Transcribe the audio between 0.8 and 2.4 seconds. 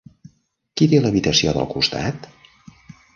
té l'habitació del costat?